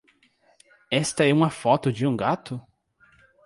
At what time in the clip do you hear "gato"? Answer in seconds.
2.17-2.59